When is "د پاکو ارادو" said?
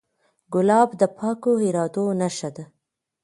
0.99-2.05